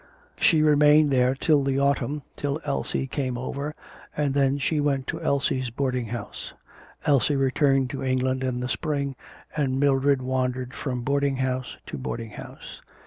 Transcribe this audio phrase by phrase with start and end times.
[0.39, 3.75] She remained there till the autumn, till Elsie came over,
[4.17, 6.53] and then she went to Elsie's boarding house.
[7.05, 9.15] Elsie returned to England in the spring,
[9.55, 12.81] and Mildred wandered from boarding house to boarding house.